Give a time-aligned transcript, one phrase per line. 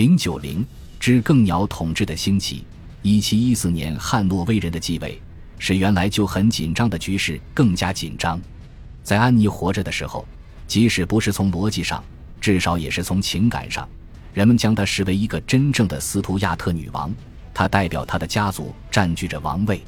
[0.00, 0.64] 零九零
[0.98, 2.64] 之更鸟统治的兴起，
[3.02, 5.20] 一七一四年汉诺威人的继位，
[5.58, 8.40] 使原来就很紧张的局势更加紧张。
[9.02, 10.26] 在安妮活着的时候，
[10.66, 12.02] 即使不是从逻辑上，
[12.40, 13.86] 至少也是从情感上，
[14.32, 17.12] 人们将她视为一个真正的斯图亚特女王，
[17.52, 19.82] 她代表她的家族占据着王位。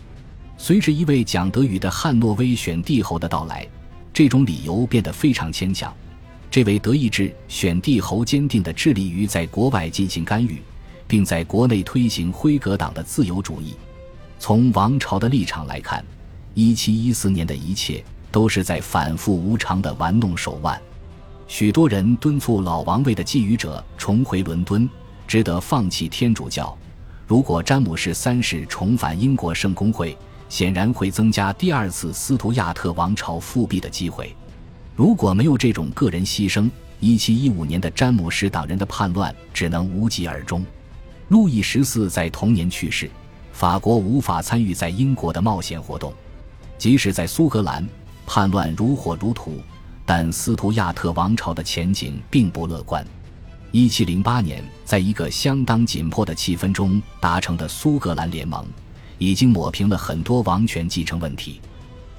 [0.58, 3.66] 随着一位讲德语的汉诺威选帝侯的到来，
[4.12, 5.90] 这种理由变得非常牵强。
[6.52, 10.60] 这位德意志选帝侯坚定地致力于在国外进行干预，
[11.06, 13.74] 并在国内推行辉格党的自由主义。
[14.38, 16.04] 从王朝的立场来看
[16.54, 18.04] ，1714年的一切。
[18.30, 20.80] 都是在反复无常的玩弄手腕，
[21.46, 24.88] 许多人敦促老王位的觊觎者重回伦敦，
[25.29, 26.74] 只得放弃天主教。
[27.26, 30.16] 如果詹姆士三世重返英国圣公会，
[30.48, 34.34] 显然会增加第二次斯图亚特王朝复辟的机会。
[35.02, 40.64] 如果没有这种个人牺牲，1715年的詹姆士党人的叛乱只能无疾而终。
[41.27, 43.10] 路易十四在同年去世，
[43.52, 46.14] 法国无法参与在英国的冒险活动，
[46.78, 47.84] 即使在苏格兰。
[48.28, 49.60] 叛乱如火如荼，
[50.06, 53.05] 但斯图亚特王朝的前景并不乐观。
[53.72, 58.64] 一七零八年，在一个相当紧迫的气氛中达成的苏格兰联盟，
[59.18, 61.60] 已经抹平了很多王权继承问题。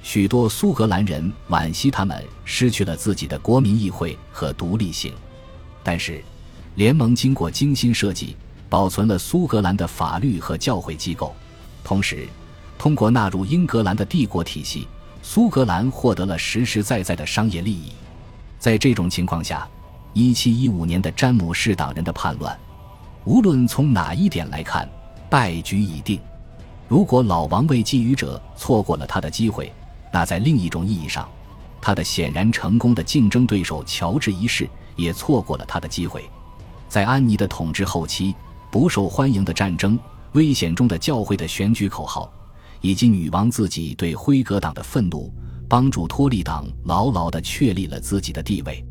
[0.04, 5.14] 许多苏格兰人惋惜他们失去了自己的国民议会和独立性，
[5.82, 6.22] 但是，
[6.74, 8.36] 联盟经过精心设计，
[8.68, 11.34] 保存了苏格兰的法律和教会机构，
[11.82, 12.28] 同时，
[12.76, 14.86] 通过纳入英格兰的帝国体系。
[15.22, 17.90] 苏格兰获得了实实在在的商业利益，
[18.58, 19.66] 在这种情况下
[20.12, 22.54] ，1715年的詹姆士党人的叛乱，
[23.24, 24.86] 无论从哪一点来看，
[25.30, 26.20] 败局已定。
[26.88, 29.72] 如果老王位觊觎者错过了他的机会，
[30.14, 31.28] 那在另一种意义上，
[31.80, 36.30] 他的显然成功的竞争对手乔治一世也错过了他的机会。
[36.88, 38.32] 在安妮的统治后期，
[38.70, 39.98] 不受欢迎的战争、
[40.34, 42.32] 危险中的教会的选举口号。
[42.80, 45.32] 以及女王自己对辉格党的愤怒，
[45.68, 48.84] 帮助托利党牢牢地确立了自己的地位。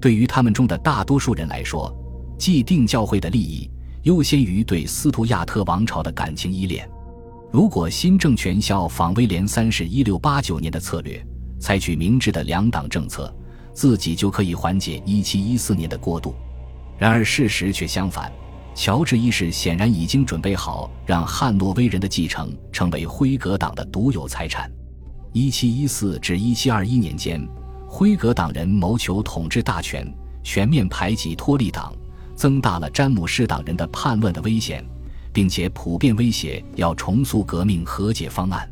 [0.00, 1.92] 对于他们中的大多数人来说，
[2.38, 3.68] 既定教会的利益
[4.04, 6.88] 优先于对斯图亚特王朝的感情依恋。
[7.52, 11.22] 如果新政权效仿威廉三世一六八九年的策略，
[11.60, 13.30] 采取明智的两党政策，
[13.74, 16.34] 自己就可以缓解一七一四年的过渡。
[16.98, 18.32] 然而事实却相反。
[18.74, 24.72] 乔治一世显然已经准备好让汉诺威人的继承成为辉格党的独有财产。
[25.34, 27.46] 1714至1721年间，
[27.86, 30.10] 辉格党人谋求统治大权，
[30.42, 31.92] 全面排挤托利党，
[32.34, 34.82] 增大了詹姆士党人的叛乱的危险，
[35.32, 38.68] 并且普遍威胁要重塑革命和解方案。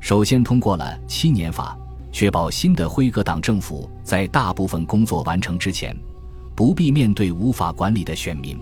[0.00, 1.78] 首先通过了七年法，
[2.10, 5.94] 确保新的辉格党政府在大部分工作完成之前，
[6.56, 8.58] 不必面对无法管理的选民。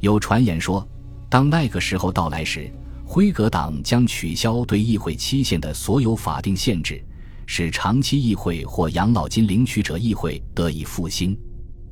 [0.00, 0.86] 有传言说，
[1.28, 2.70] 当那个时候到来时，
[3.04, 7.02] 辉格党将取消对议会期限的所有法定限制，
[7.46, 11.38] 使长期议会或养老金领取者议会得以复兴。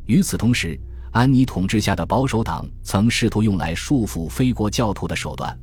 [0.07, 0.79] 与此同时，
[1.13, 5.57] 安妮统治下的保守党曾试图用来束缚非国教徒的手段，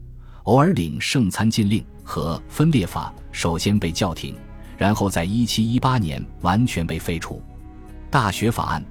[0.44, 4.36] 偶尔领圣餐禁令和分裂法首先被叫停，
[4.78, 7.42] 然后在1718年完全被废除。
[8.10, 8.84] 大学法案。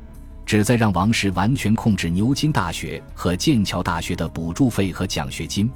[0.45, 5.71] 旨在让王室完全控制牛津大学和剑桥大学的补助费和奖学金，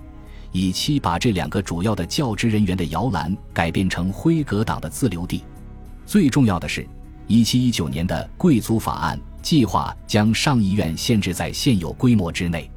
[0.51, 5.45] 以期把这两个主要的教职人员的摇篮改变成辉格党的自留地。
[6.07, 6.89] 最重要的是
[7.29, 12.71] ，1719年的贵族法案计划将上议院限制在现有规模之内，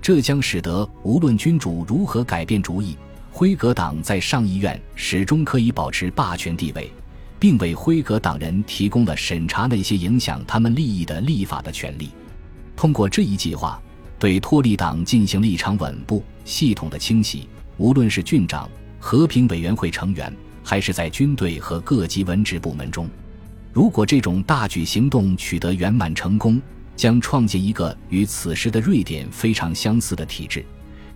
[0.00, 2.96] 这将使得无论君主如何改变主意，
[3.30, 6.90] 辉格党在上议院始终可以保持霸权地位。
[7.36, 12.08] 并为辉格党人提供了审查那些影响他们利益的立法的权利。
[12.74, 13.78] 通过这一计划，
[14.18, 17.46] 对托利党进行了一场稳步、系统的清洗。
[17.76, 18.66] 无论是郡长、
[18.98, 23.06] 和平委员会成员，还是在军队和各级文职部门中，
[23.74, 26.62] 如果这种大举行动取得圆满成功，
[26.94, 30.64] 将创建一个与此时的瑞典非常相似的体制。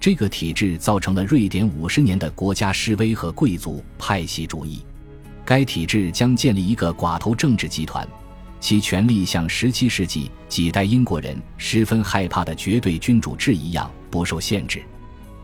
[0.00, 4.84] 这个体制造成了瑞典五十年的国家示威和贵族派系主义。
[5.44, 8.06] 该体制将建立一个寡头政治集团，
[8.58, 14.82] 其权力像17世纪几代英国人十分害怕的绝对君主制一样不受限制。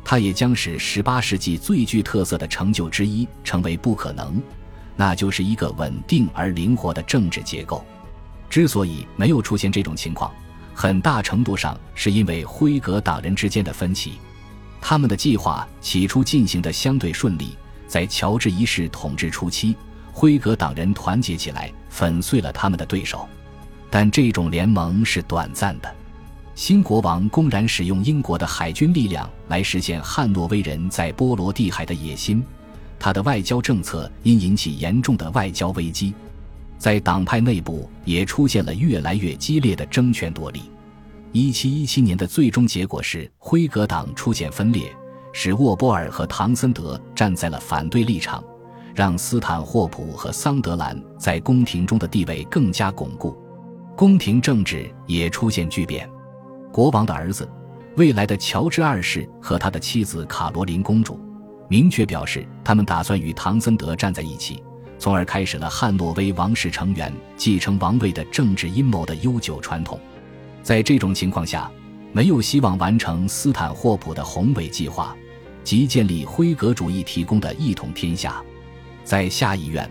[0.04, 4.42] 它也将使18世纪最具特色的成就之一成为不可能，
[4.96, 7.84] 那就是一个稳定而灵活的政治结构。
[8.48, 10.32] 之所以没有出现这种情况，
[10.74, 14.14] 很大程度上是因为辉格党人之间的分歧。
[14.80, 17.56] 他们的计划起初进行的相对顺利，
[17.86, 19.74] 在乔治一世统治初期。
[20.12, 23.28] 辉格党人团结起来，粉碎了他们的对手，
[23.90, 25.92] 但这种联盟是短暂的。
[26.54, 32.44] 新国王公然使用英国的海军力量来实现汉诺威人在波罗的海的野心，
[33.04, 36.14] 他的外交政策因引起严重的外交危机，
[36.78, 40.62] 在党派内部也出现了越来越激烈的争权夺利。
[41.30, 44.90] 一七一七年的最终结果是辉格党出现分裂，
[45.34, 48.42] 使沃波尔和唐森德站在了反对立场，
[48.94, 53.36] 让斯坦霍普和桑德兰在宫廷中的地位更加巩固，
[53.94, 56.08] 宫廷政治也出现巨变。
[56.72, 57.46] 国王的儿子，
[57.98, 61.20] 未来的乔治二世和他的妻子卡罗琳公主，
[61.68, 64.62] 明确表示他们打算与唐森德站在一起，
[64.98, 69.98] 从而开始了汉诺威王室成员继承王位的政治阴谋的悠久传统。
[70.62, 71.70] 在这种情况下，
[72.12, 75.16] 没有希望完成斯坦霍普的宏伟计划，
[75.62, 78.42] 即建立辉格主义提供的一统天下。
[79.02, 79.90] 在下议院，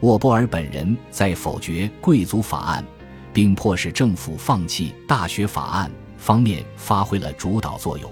[0.00, 2.84] 沃波尔本人在否决贵族法案，
[3.32, 8.10] 并迫使政府放弃大学法案方面发挥了主导作用。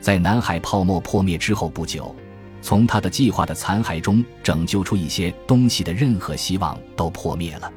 [0.00, 2.14] 在南海泡沫破灭之后不久，
[2.60, 7.72] 从他的计划的残骸中拯救出一些东西的任何希望都破灭了。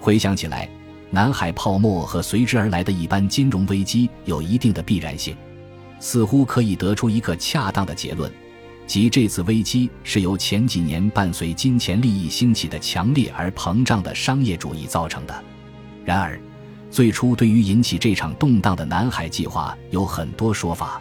[0.00, 0.68] 回想起来。
[1.08, 5.36] 南海泡沫和随之而来的一般金融危机有一定的必然性，
[6.00, 8.30] 似乎可以得出一个恰当的结论，
[8.88, 15.44] 即这次危机是由前几年伴随金钱利益兴起的强烈而膨胀的商业主义造成的。
[16.04, 16.38] 然而，
[16.90, 21.00] 最初对于引起这场动荡的南海计划有很多说法。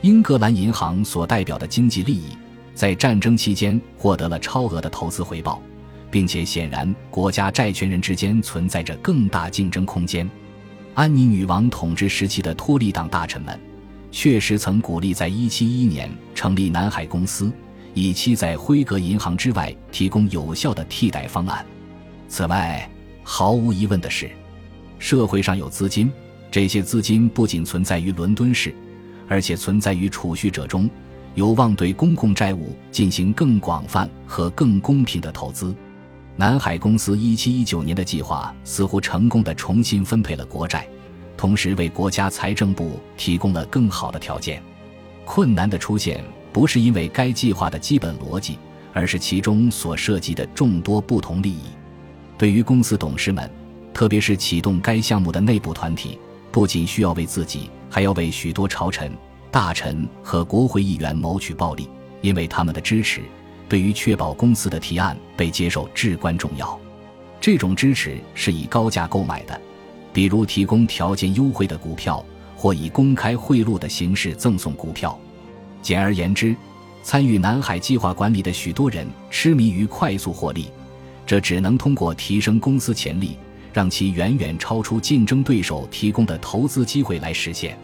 [0.00, 2.30] 英格兰银行所代表的经济利益，
[2.74, 5.62] 在战争期间获得了超额的投资回报。
[6.10, 10.30] 并且显然，国家债权人之间存在着更大竞争空间。
[10.94, 13.58] 安妮女王统治时期的托利党大臣们，
[14.12, 17.52] 确实曾鼓励在1711年成立南海公司，
[17.94, 21.66] 以期在辉格银行之外提供有效的替代方案。
[22.28, 22.88] 此外，
[23.24, 24.30] 毫无疑问的是，
[25.00, 26.12] 社会上有资金，
[26.48, 28.72] 这些资金不仅存在于伦敦市，
[29.26, 30.88] 而且存在于储蓄者中，
[31.34, 35.74] 有望对公共债务进行更广泛和更公平的投资。
[36.36, 40.86] 南海公司一七一九年的计划似乎成功的重新分配了国债，
[41.36, 44.62] 同时为国家财政部提供了更好的条件。
[45.24, 46.22] 困难的出现
[46.52, 48.58] 不是因为该计划的基本逻辑，
[48.92, 51.62] 而是其中所涉及的众多不同利益。
[52.36, 53.50] 对于公司董事们，
[53.92, 56.18] 特别是启动该项目的内部团体，
[56.50, 59.12] 不仅需要为自己，还要为许多朝臣、
[59.54, 61.88] 大臣和国会议员谋取暴利，
[62.22, 63.20] 因为他们的支持。
[63.68, 66.76] 对于确保公司的提案被接受至关重要，
[67.40, 69.60] 这种支持是以高价购买的，
[70.12, 72.24] 比如提供条件优惠的股票，
[72.56, 75.16] 或以公开贿赂的形式赠送股票。
[75.80, 76.56] 简而言之，
[77.04, 80.66] 参与南海计划管理的许多人痴迷于快速获利，
[81.24, 83.38] 这只能通过提升公司潜力，
[83.72, 87.78] 让其远远超出竞争对手提供的投资机会来实现。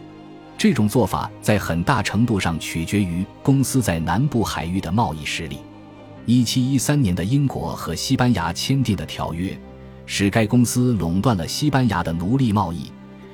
[0.61, 5.57] 这种做法在很大程度上取决于公司在南部海域的贸易实力。
[6.27, 9.59] 一七一三年的英国和西班牙签订的条约，
[10.05, 12.91] 使该公司垄断了西班牙的奴隶贸易，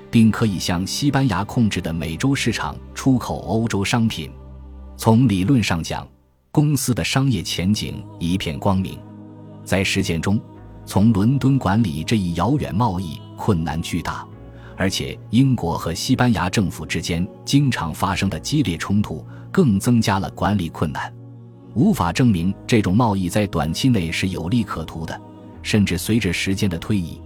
[0.10, 4.32] 并可以向西班牙控制的美洲市场出口欧洲商品。
[4.96, 6.08] 从理论上讲，
[6.50, 8.98] 公司的商业前景一片光明。
[9.66, 10.40] 在实践中，
[10.86, 14.26] 从伦敦管理这一遥远贸易困难巨大，
[14.78, 21.12] 而且英国和西班牙政府之间经常发生的激烈冲突，更增加了管理困难。
[21.74, 25.20] 无法证明这种贸易在短期内是有利可图的，
[25.64, 27.20] 甚至随着时间的推移，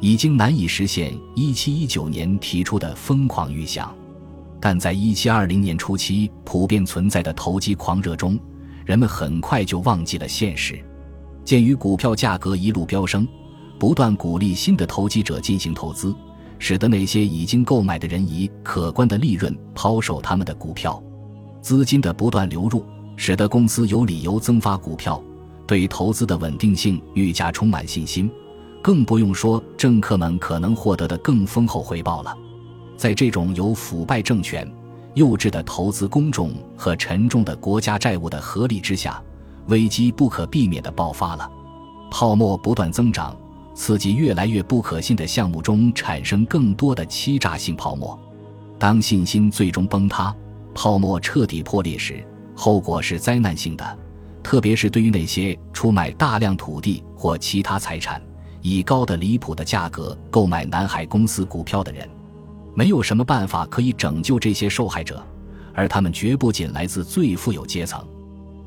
[0.00, 3.94] 已经难以实现1719年提出的疯狂预想。
[4.60, 8.38] 但在1720年初期普遍存在的投机狂热中，
[8.84, 10.78] 人们很快就忘记了现实。
[11.44, 13.26] 鉴于股票价格一路飙升，
[13.78, 16.14] 不断鼓励新的投机者进行投资，
[16.64, 21.02] 使得那些已经购买的人以可观的利润抛售他们的股票，
[21.60, 22.84] 资金的不断流入。
[23.16, 25.22] 使得公司有理由增发股票，
[25.66, 28.30] 对投资的稳定性愈加充满信心，
[28.80, 32.34] 更不用说政客们可能获得的更丰厚回报了。
[32.96, 34.66] 在这种由腐败政权、
[35.14, 39.22] 幼稚的投资公众和沉重的国家债务的合力之下，
[39.66, 41.50] 危机不可避免地爆发了。
[42.10, 43.36] 泡沫不断增长，
[43.74, 48.18] 刺激越来越不可信的项目中产生更多的欺诈性泡沫。
[48.78, 50.34] 当信心最终崩塌，
[50.74, 52.24] 泡沫彻底破裂时。
[52.54, 53.98] 后果是灾难性的，
[54.42, 58.20] 特别是对于那些出卖大量土地或其他财产，
[58.60, 62.06] 以高的离谱的价格购买南海公司股票的人，
[62.74, 65.24] 没有什么办法可以拯救这些受害者，
[65.74, 68.06] 而他们绝不仅来自最富有阶层。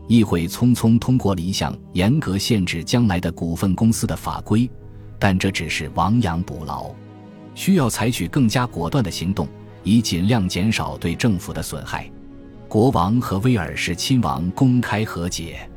[0.07, 4.69] 议会匆匆通过了一项严格限制将来的股份公司的法规，
[5.17, 6.91] 但这只是亡羊补牢，
[7.53, 9.47] 需要采取更加果断的行动，
[9.83, 12.09] 以尽量减少对政府的损害。
[12.67, 15.69] 国王和威尔士亲王公开和解，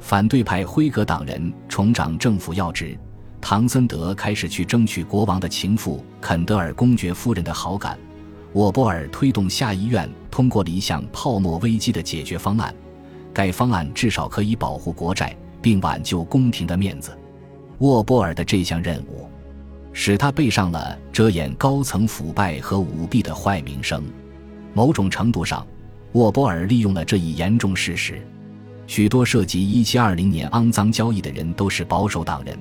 [0.00, 2.96] 反对派辉格党人重掌政府要职。
[3.40, 7.98] 唐森德开始去争取国王的情妇肯德尔公爵夫人的好感。
[8.52, 12.74] 沃波尔推动下议院通过了一项泡沫危机的解决方案，
[13.32, 17.16] 该方案至少可以保护国债并挽救宫廷的面子。
[17.78, 19.28] 沃波尔的这项任务，
[19.92, 24.02] 使他背上了遮掩高层腐败和舞弊的坏名声。
[24.72, 25.66] 某种程度上，
[26.12, 28.26] 沃波尔利用了这一严重事实。
[28.86, 32.58] 许多涉及1720年肮脏交易的人都是保守党人，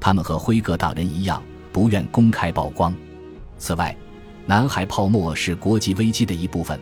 [0.00, 1.42] 他们和辉格党人一样，
[1.72, 2.94] 不愿公开曝光。
[3.58, 3.94] 此外，
[4.46, 6.78] 南海泡沫是国际危机的一部分，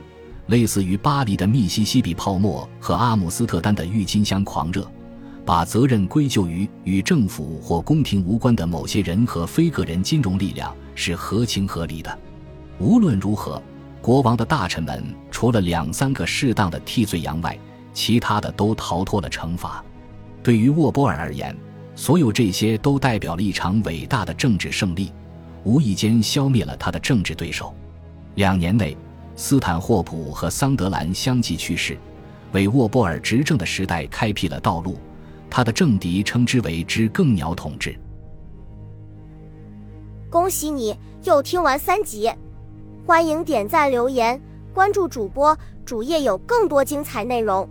[0.46, 4.88] 类似于巴黎的密西西比泡沫和阿姆斯特丹的郁金香狂热。
[5.44, 12.18] 把责任归咎于与政府或宫廷无关的某些人和非个人金融力量是合情合理的。
[12.78, 13.60] 无论如何，
[14.00, 17.58] 国王的大臣们除了两三个适当的替罪羊外，
[17.92, 19.84] 其他的都逃脱了惩罚。
[20.42, 21.56] 对于沃波尔而言，
[21.94, 25.12] 所有这些都代表了一场伟大的政治胜利，
[25.64, 27.74] 无意间消灭了他的政治对手。
[28.36, 28.96] 两年内，
[29.36, 31.98] 斯坦霍普和桑德兰相继去世，
[32.52, 34.98] 为沃波尔执政的时代开辟了道路。
[35.54, 37.94] 他的政敌称之为“之更鸟统治”。
[40.32, 42.32] 恭喜你又听完三集，
[43.06, 44.40] 欢迎点赞、留言、
[44.72, 45.54] 关注主播，
[45.84, 47.68] 主页有更多精彩内容。